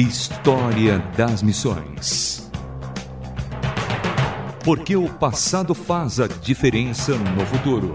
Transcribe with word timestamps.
História 0.00 1.00
das 1.16 1.42
Missões. 1.42 2.48
Porque 4.64 4.94
o 4.94 5.08
passado 5.08 5.74
faz 5.74 6.20
a 6.20 6.28
diferença 6.28 7.16
no 7.16 7.44
futuro. 7.44 7.92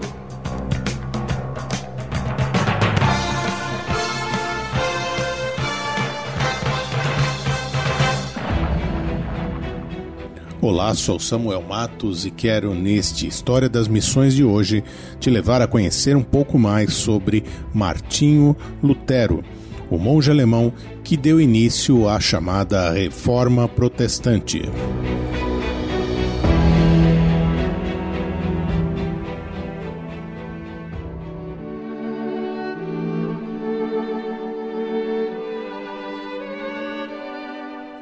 Olá, 10.60 10.94
sou 10.94 11.18
Samuel 11.18 11.62
Matos 11.62 12.26
e 12.26 12.30
quero, 12.30 12.74
neste 12.74 13.26
História 13.26 13.70
das 13.70 13.88
Missões 13.88 14.34
de 14.34 14.44
hoje, 14.44 14.84
te 15.18 15.30
levar 15.30 15.62
a 15.62 15.66
conhecer 15.66 16.14
um 16.14 16.22
pouco 16.22 16.58
mais 16.58 16.92
sobre 16.92 17.42
Martinho 17.72 18.54
Lutero 18.82 19.42
o 19.94 19.98
monge 19.98 20.30
alemão 20.30 20.72
que 21.04 21.16
deu 21.16 21.40
início 21.40 22.08
à 22.08 22.18
chamada 22.18 22.90
Reforma 22.90 23.68
Protestante. 23.68 24.62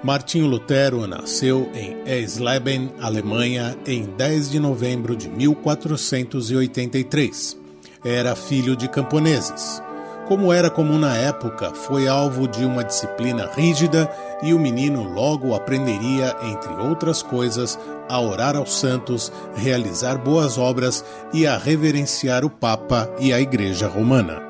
Martinho 0.03 0.49
Lutero 0.49 1.07
nasceu 1.07 1.71
em 1.75 1.97
Eisleben, 2.05 2.91
Alemanha, 3.01 3.77
em 3.87 4.05
10 4.05 4.51
de 4.51 4.59
novembro 4.59 5.15
de 5.15 5.29
1483. 5.29 7.57
Era 8.05 8.35
filho 8.35 8.75
de 8.75 8.89
camponeses. 8.89 9.81
Como 10.29 10.53
era 10.53 10.71
comum 10.71 10.99
na 10.99 11.17
época, 11.17 11.73
foi 11.75 12.07
alvo 12.07 12.47
de 12.47 12.65
uma 12.65 12.85
disciplina 12.85 13.51
rígida 13.55 14.11
e 14.41 14.55
o 14.55 14.59
menino 14.59 15.03
logo 15.03 15.53
aprenderia, 15.53 16.37
entre 16.45 16.73
outras 16.75 17.23
coisas, 17.23 17.79
a 18.09 18.21
orar 18.21 18.57
aos 18.57 18.73
santos, 18.73 19.33
realizar 19.55 20.17
boas 20.19 20.59
obras 20.59 21.05
e 21.33 21.45
a 21.45 21.59
reverenciar 21.59 22.45
o 22.45 22.51
Papa 22.51 23.11
e 23.19 23.33
a 23.33 23.41
Igreja 23.41 23.89
Romana. 23.89 24.41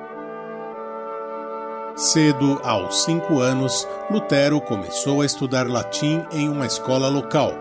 Cedo, 1.97 2.61
aos 2.63 3.05
cinco 3.05 3.41
anos, 3.41 3.89
Lutero 4.11 4.61
começou 4.61 5.23
a 5.23 5.27
estudar 5.27 5.67
latim 5.67 6.23
em 6.33 6.49
uma 6.49 6.67
escola 6.67 7.09
local. 7.09 7.55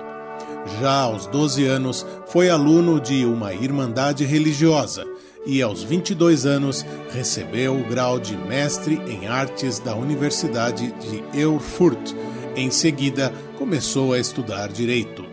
Já 0.79 1.01
aos 1.01 1.27
12 1.27 1.65
anos, 1.65 2.05
foi 2.27 2.49
aluno 2.49 2.99
de 2.99 3.25
uma 3.25 3.53
irmandade 3.53 4.25
religiosa 4.25 5.05
e, 5.45 5.61
aos 5.61 5.83
22 5.83 6.45
anos, 6.45 6.85
recebeu 7.11 7.75
o 7.75 7.83
grau 7.83 8.19
de 8.19 8.35
mestre 8.37 8.95
em 9.07 9.27
artes 9.27 9.79
da 9.79 9.95
Universidade 9.95 10.93
de 10.93 11.39
Erfurt. 11.39 12.13
Em 12.55 12.69
seguida, 12.69 13.33
começou 13.57 14.13
a 14.13 14.19
estudar 14.19 14.69
direito. 14.69 15.25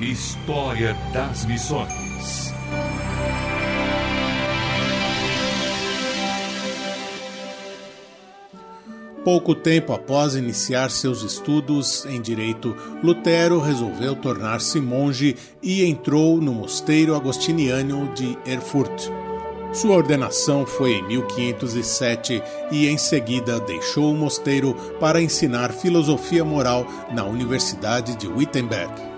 História 0.00 0.96
das 1.12 1.44
Missões. 1.44 2.52
Pouco 9.24 9.54
tempo 9.54 9.92
após 9.92 10.34
iniciar 10.34 10.90
seus 10.90 11.22
estudos 11.22 12.04
em 12.06 12.20
direito, 12.20 12.76
Lutero 13.04 13.60
resolveu 13.60 14.16
tornar-se 14.16 14.80
monge 14.80 15.36
e 15.62 15.84
entrou 15.84 16.40
no 16.40 16.52
mosteiro 16.52 17.14
agostiniano 17.14 18.12
de 18.14 18.36
Erfurt. 18.44 19.08
Sua 19.72 19.96
ordenação 19.96 20.66
foi 20.66 20.94
em 20.94 21.06
1507 21.06 22.42
e 22.72 22.88
em 22.88 22.98
seguida 22.98 23.60
deixou 23.60 24.12
o 24.12 24.16
mosteiro 24.16 24.74
para 24.98 25.22
ensinar 25.22 25.72
filosofia 25.72 26.44
moral 26.44 26.84
na 27.14 27.24
Universidade 27.24 28.16
de 28.16 28.26
Wittenberg. 28.26 29.11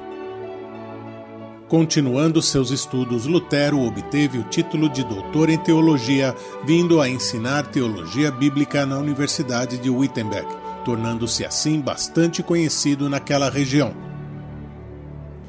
Continuando 1.75 2.41
seus 2.41 2.71
estudos, 2.71 3.27
Lutero 3.27 3.81
obteve 3.81 4.39
o 4.39 4.45
título 4.45 4.89
de 4.89 5.03
doutor 5.03 5.51
em 5.51 5.59
teologia, 5.59 6.33
vindo 6.65 7.01
a 7.01 7.09
ensinar 7.09 7.67
teologia 7.67 8.31
bíblica 8.31 8.87
na 8.87 8.97
Universidade 8.97 9.77
de 9.79 9.91
Wittenberg, 9.91 10.47
tornando-se 10.85 11.45
assim 11.45 11.81
bastante 11.81 12.45
conhecido 12.45 13.11
naquela 13.11 13.51
região. 13.51 13.93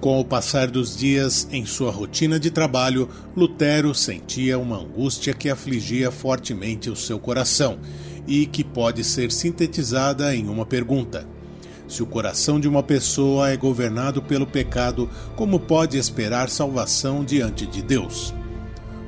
Com 0.02 0.20
o 0.20 0.26
passar 0.26 0.66
dos 0.66 0.98
dias 0.98 1.48
em 1.52 1.64
sua 1.64 1.92
rotina 1.92 2.40
de 2.40 2.50
trabalho, 2.50 3.08
Lutero 3.38 3.94
sentia 3.94 4.58
uma 4.58 4.78
angústia 4.78 5.32
que 5.32 5.48
afligia 5.48 6.10
fortemente 6.10 6.90
o 6.90 6.96
seu 6.96 7.20
coração 7.20 7.78
e 8.26 8.48
que 8.48 8.64
pode 8.64 9.04
ser 9.04 9.32
sintetizada 9.32 10.36
em 10.36 10.50
uma 10.50 10.66
pergunta: 10.66 11.35
se 11.88 12.02
o 12.02 12.06
coração 12.06 12.60
de 12.60 12.68
uma 12.68 12.82
pessoa 12.82 13.50
é 13.50 13.58
governado 13.58 14.22
pelo 14.22 14.48
pecado, 14.48 15.10
como 15.36 15.60
pode 15.60 15.98
esperar 15.98 16.50
salvação 16.50 17.24
diante 17.24 17.66
de 17.66 17.82
Deus? 17.82 18.34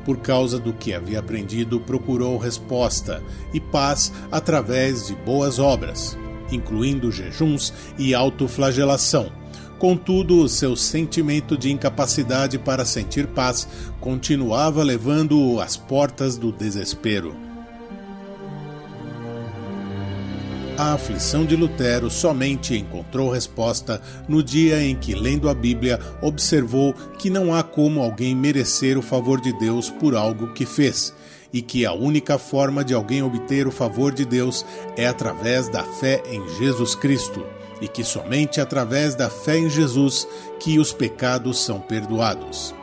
Por 0.06 0.18
causa 0.20 0.58
do 0.58 0.72
que 0.72 0.94
havia 0.94 1.20
aprendido, 1.20 1.82
procurou 1.82 2.38
resposta 2.38 3.22
e 3.54 3.60
paz 3.60 4.12
através 4.32 5.08
de 5.08 5.16
boas 5.16 5.60
obras, 5.60 6.18
incluindo 6.52 7.12
jejuns 7.12 7.74
e 7.98 8.14
autoflagelação. 8.16 9.32
Contudo, 9.78 10.42
o 10.42 10.50
seu 10.50 10.76
sentimento 10.76 11.58
de 11.58 11.72
incapacidade 11.72 12.58
para 12.58 12.86
sentir 12.86 13.28
paz 13.28 13.68
continuava 14.00 14.82
levando-o 14.82 15.60
às 15.60 15.78
portas 15.78 16.38
do 16.38 16.52
desespero. 16.52 17.36
A 20.78 20.94
aflição 20.94 21.44
de 21.44 21.56
Lutero 21.56 22.08
somente 22.08 22.78
encontrou 22.78 23.32
resposta 23.32 24.00
no 24.28 24.44
dia 24.44 24.80
em 24.80 24.96
que, 24.96 25.16
lendo 25.16 25.50
a 25.50 25.54
Bíblia, 25.56 26.00
observou 26.22 26.94
que 27.18 27.32
não 27.32 27.52
há 27.52 27.64
como 27.64 28.00
alguém 28.00 28.36
merecer 28.36 28.96
o 28.96 29.02
favor 29.02 29.42
de 29.42 29.52
Deus 29.54 29.90
por 29.90 30.16
algo 30.16 30.54
que 30.54 30.68
fez, 30.68 31.16
e 31.52 31.64
que 31.64 31.84
a 31.84 31.94
única 31.94 32.38
forma 32.38 32.84
de 32.84 32.94
alguém 32.94 33.24
obter 33.24 33.66
o 33.66 33.72
favor 33.72 34.14
de 34.14 34.24
Deus 34.24 34.64
é 34.96 35.08
através 35.08 35.68
da 35.68 35.84
fé 35.84 36.22
em 36.30 36.48
Jesus 36.60 36.94
Cristo, 36.94 37.44
e 37.82 37.88
que 37.88 38.04
somente 38.04 38.62
através 38.62 39.16
da 39.16 39.32
fé 39.32 39.58
em 39.58 39.72
Jesus 39.72 40.28
que 40.60 40.78
os 40.78 40.94
pecados 40.94 41.60
são 41.60 41.80
perdoados. 41.80 42.76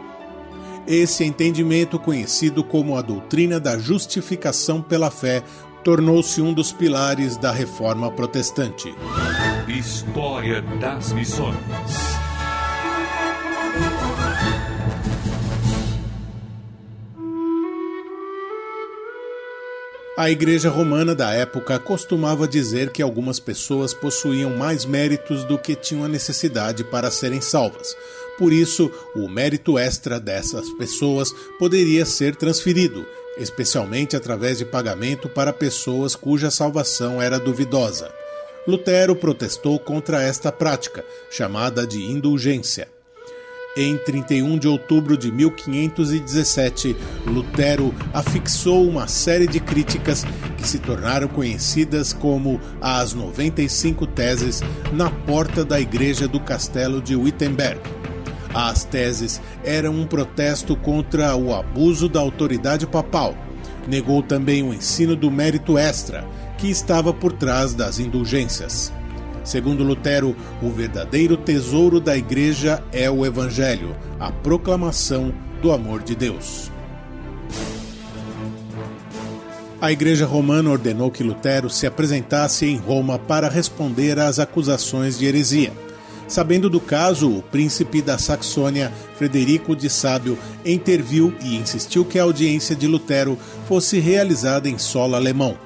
Esse 0.84 1.22
entendimento, 1.22 1.98
conhecido 1.98 2.64
como 2.64 2.96
a 2.96 3.02
doutrina 3.02 3.60
da 3.60 3.78
justificação 3.78 4.82
pela 4.82 5.10
fé, 5.12 5.44
tornou-se 5.84 6.40
um 6.40 6.54
dos 6.54 6.72
pilares 6.72 7.36
da 7.36 7.52
reforma 7.52 8.10
protestante. 8.10 8.94
História 9.68 10.62
das 10.80 11.12
Missões. 11.12 11.58
A 20.16 20.30
Igreja 20.30 20.70
Romana 20.70 21.14
da 21.14 21.32
época 21.32 21.78
costumava 21.78 22.48
dizer 22.48 22.90
que 22.90 23.02
algumas 23.02 23.38
pessoas 23.38 23.92
possuíam 23.92 24.56
mais 24.56 24.86
méritos 24.86 25.44
do 25.44 25.58
que 25.58 25.74
tinham 25.74 26.04
a 26.04 26.08
necessidade 26.08 26.82
para 26.84 27.10
serem 27.10 27.40
salvas. 27.40 27.94
Por 28.38 28.52
isso, 28.52 28.90
o 29.14 29.28
mérito 29.28 29.78
extra 29.78 30.18
dessas 30.18 30.70
pessoas 30.74 31.30
poderia 31.58 32.06
ser 32.06 32.36
transferido, 32.36 33.04
especialmente 33.36 34.16
através 34.16 34.58
de 34.58 34.64
pagamento 34.64 35.28
para 35.28 35.52
pessoas 35.52 36.14
cuja 36.14 36.50
salvação 36.50 37.20
era 37.20 37.38
duvidosa. 37.38 38.12
Lutero 38.66 39.14
protestou 39.14 39.78
contra 39.78 40.22
esta 40.22 40.50
prática, 40.50 41.04
chamada 41.30 41.86
de 41.86 42.02
indulgência. 42.02 42.88
Em 43.76 43.96
31 43.96 44.56
de 44.56 44.68
outubro 44.68 45.16
de 45.16 45.32
1517, 45.32 46.96
Lutero 47.26 47.92
afixou 48.12 48.88
uma 48.88 49.08
série 49.08 49.48
de 49.48 49.58
críticas 49.58 50.24
que 50.56 50.66
se 50.66 50.78
tornaram 50.78 51.26
conhecidas 51.26 52.12
como 52.12 52.60
as 52.80 53.14
95 53.14 54.06
Teses 54.06 54.62
na 54.92 55.10
porta 55.10 55.64
da 55.64 55.80
igreja 55.80 56.28
do 56.28 56.38
castelo 56.38 57.02
de 57.02 57.16
Wittenberg. 57.16 57.80
As 58.54 58.84
teses 58.84 59.42
eram 59.64 59.92
um 59.92 60.06
protesto 60.06 60.76
contra 60.76 61.34
o 61.34 61.52
abuso 61.52 62.08
da 62.08 62.20
autoridade 62.20 62.86
papal. 62.86 63.34
Negou 63.88 64.22
também 64.22 64.62
o 64.62 64.72
ensino 64.72 65.16
do 65.16 65.28
mérito 65.28 65.76
extra, 65.76 66.24
que 66.56 66.70
estava 66.70 67.12
por 67.12 67.32
trás 67.32 67.74
das 67.74 67.98
indulgências. 67.98 68.92
Segundo 69.42 69.82
Lutero, 69.82 70.36
o 70.62 70.70
verdadeiro 70.70 71.36
tesouro 71.36 72.00
da 72.00 72.16
Igreja 72.16 72.82
é 72.92 73.10
o 73.10 73.26
Evangelho, 73.26 73.94
a 74.18 74.30
proclamação 74.30 75.34
do 75.60 75.72
amor 75.72 76.02
de 76.02 76.14
Deus. 76.14 76.70
A 79.80 79.92
Igreja 79.92 80.24
Romana 80.24 80.70
ordenou 80.70 81.10
que 81.10 81.22
Lutero 81.22 81.68
se 81.68 81.86
apresentasse 81.86 82.64
em 82.64 82.76
Roma 82.78 83.18
para 83.18 83.50
responder 83.50 84.18
às 84.18 84.38
acusações 84.38 85.18
de 85.18 85.26
heresia. 85.26 85.83
Sabendo 86.26 86.70
do 86.70 86.80
caso, 86.80 87.30
o 87.30 87.42
príncipe 87.42 88.00
da 88.00 88.16
Saxônia, 88.18 88.92
Frederico 89.16 89.76
de 89.76 89.90
Sábio, 89.90 90.38
interviu 90.64 91.34
e 91.42 91.56
insistiu 91.56 92.04
que 92.04 92.18
a 92.18 92.22
audiência 92.22 92.74
de 92.74 92.86
Lutero 92.86 93.38
fosse 93.68 93.98
realizada 93.98 94.68
em 94.68 94.78
solo 94.78 95.14
alemão. 95.14 95.56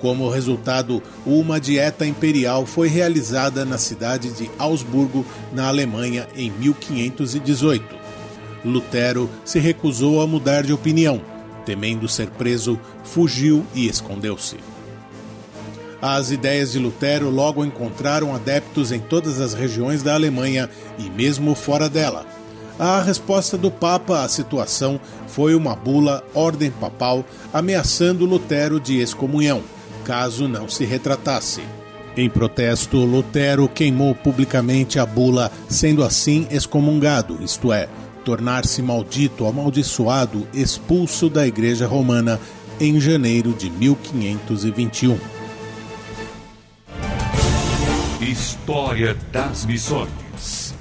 Como 0.00 0.28
resultado, 0.28 1.02
uma 1.26 1.60
dieta 1.60 2.06
imperial 2.06 2.64
foi 2.64 2.86
realizada 2.86 3.64
na 3.64 3.78
cidade 3.78 4.30
de 4.30 4.48
Augsburgo, 4.56 5.26
na 5.52 5.66
Alemanha, 5.66 6.28
em 6.36 6.50
1518. 6.52 7.96
Lutero 8.64 9.28
se 9.44 9.58
recusou 9.58 10.20
a 10.20 10.26
mudar 10.26 10.62
de 10.62 10.72
opinião. 10.72 11.20
Temendo 11.64 12.08
ser 12.08 12.30
preso, 12.30 12.78
fugiu 13.02 13.66
e 13.74 13.88
escondeu-se. 13.88 14.77
As 16.00 16.30
ideias 16.30 16.72
de 16.72 16.78
Lutero 16.78 17.28
logo 17.28 17.64
encontraram 17.64 18.34
adeptos 18.34 18.92
em 18.92 19.00
todas 19.00 19.40
as 19.40 19.52
regiões 19.52 20.02
da 20.02 20.14
Alemanha 20.14 20.70
e 20.98 21.10
mesmo 21.10 21.54
fora 21.54 21.88
dela. 21.88 22.24
A 22.78 23.02
resposta 23.02 23.58
do 23.58 23.72
Papa 23.72 24.22
à 24.22 24.28
situação 24.28 25.00
foi 25.26 25.56
uma 25.56 25.74
bula 25.74 26.22
ordem 26.32 26.70
papal 26.70 27.24
ameaçando 27.52 28.24
Lutero 28.24 28.78
de 28.78 29.00
excomunhão, 29.00 29.62
caso 30.04 30.46
não 30.46 30.68
se 30.68 30.84
retratasse. 30.84 31.60
Em 32.16 32.30
protesto, 32.30 32.98
Lutero 32.98 33.68
queimou 33.68 34.14
publicamente 34.14 35.00
a 35.00 35.06
bula, 35.06 35.50
sendo 35.68 36.04
assim 36.04 36.46
excomungado, 36.50 37.38
isto 37.42 37.72
é, 37.72 37.88
tornar-se 38.24 38.80
maldito, 38.82 39.46
amaldiçoado, 39.46 40.46
expulso 40.54 41.28
da 41.28 41.46
Igreja 41.46 41.86
Romana 41.86 42.40
em 42.80 43.00
janeiro 43.00 43.52
de 43.52 43.68
1521. 43.70 45.37
História 48.28 49.16
das 49.32 49.64
Missões. 49.64 50.74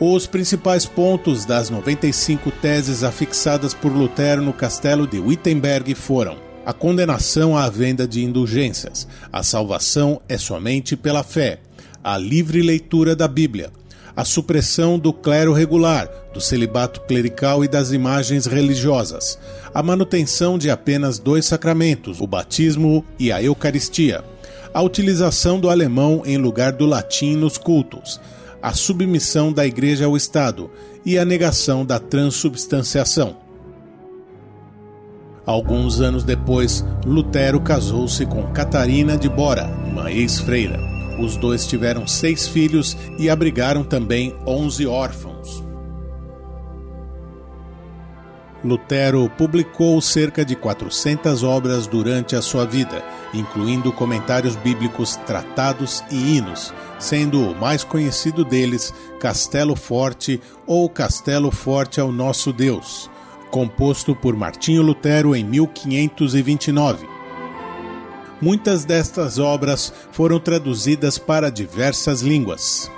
Os 0.00 0.26
principais 0.26 0.86
pontos 0.86 1.44
das 1.44 1.68
95 1.68 2.50
teses 2.50 3.04
afixadas 3.04 3.74
por 3.74 3.92
Lutero 3.92 4.40
no 4.40 4.54
castelo 4.54 5.06
de 5.06 5.18
Wittenberg 5.18 5.94
foram: 5.94 6.38
a 6.64 6.72
condenação 6.72 7.58
à 7.58 7.68
venda 7.68 8.08
de 8.08 8.24
indulgências, 8.24 9.06
a 9.30 9.42
salvação 9.42 10.22
é 10.26 10.38
somente 10.38 10.96
pela 10.96 11.22
fé, 11.22 11.60
a 12.02 12.16
livre 12.16 12.62
leitura 12.62 13.14
da 13.14 13.28
Bíblia, 13.28 13.70
a 14.14 14.24
supressão 14.24 14.98
do 14.98 15.12
clero 15.12 15.52
regular, 15.52 16.08
do 16.32 16.40
celibato 16.40 17.00
clerical 17.02 17.64
e 17.64 17.68
das 17.68 17.92
imagens 17.92 18.46
religiosas, 18.46 19.38
a 19.74 19.82
manutenção 19.82 20.58
de 20.58 20.70
apenas 20.70 21.18
dois 21.18 21.44
sacramentos, 21.46 22.20
o 22.20 22.26
batismo 22.26 23.04
e 23.18 23.32
a 23.32 23.42
Eucaristia, 23.42 24.24
a 24.72 24.82
utilização 24.82 25.58
do 25.58 25.68
alemão 25.68 26.22
em 26.24 26.36
lugar 26.36 26.72
do 26.72 26.86
latim 26.86 27.36
nos 27.36 27.58
cultos, 27.58 28.20
a 28.62 28.72
submissão 28.72 29.52
da 29.52 29.66
Igreja 29.66 30.06
ao 30.06 30.16
Estado 30.16 30.70
e 31.04 31.18
a 31.18 31.24
negação 31.24 31.84
da 31.84 31.98
transubstanciação. 31.98 33.36
Alguns 35.46 36.00
anos 36.00 36.22
depois, 36.22 36.84
Lutero 37.04 37.60
casou-se 37.60 38.24
com 38.26 38.52
Catarina 38.52 39.16
de 39.16 39.28
Bora, 39.28 39.66
uma 39.66 40.12
ex-freira. 40.12 40.89
Os 41.20 41.36
dois 41.36 41.66
tiveram 41.66 42.06
seis 42.06 42.48
filhos 42.48 42.96
e 43.18 43.28
abrigaram 43.28 43.84
também 43.84 44.34
onze 44.46 44.86
órfãos. 44.86 45.62
Lutero 48.64 49.30
publicou 49.38 50.00
cerca 50.00 50.44
de 50.44 50.54
400 50.54 51.42
obras 51.42 51.86
durante 51.86 52.36
a 52.36 52.42
sua 52.42 52.66
vida, 52.66 53.02
incluindo 53.32 53.92
comentários 53.92 54.54
bíblicos, 54.56 55.16
tratados 55.26 56.02
e 56.10 56.36
hinos, 56.36 56.72
sendo 56.98 57.50
o 57.50 57.54
mais 57.54 57.84
conhecido 57.84 58.44
deles 58.44 58.92
Castelo 59.18 59.76
Forte 59.76 60.40
ou 60.66 60.88
Castelo 60.88 61.50
Forte 61.50 62.00
ao 62.00 62.12
Nosso 62.12 62.52
Deus, 62.52 63.10
composto 63.50 64.14
por 64.14 64.36
Martinho 64.36 64.82
Lutero 64.82 65.34
em 65.34 65.44
1529. 65.44 67.19
Muitas 68.40 68.84
destas 68.84 69.38
obras 69.38 69.92
foram 70.12 70.40
traduzidas 70.40 71.18
para 71.18 71.50
diversas 71.50 72.22
línguas. 72.22 72.90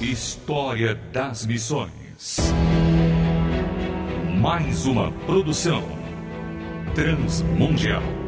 História 0.00 0.98
das 1.12 1.46
Missões. 1.46 2.52
Mais 4.38 4.84
uma 4.84 5.10
produção 5.24 5.82
transmundial. 6.94 8.21